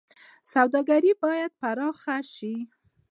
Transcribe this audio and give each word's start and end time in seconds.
سوداګري 0.51 1.11
باید 1.23 1.51
پراخه 1.59 2.17
شي 2.33 2.55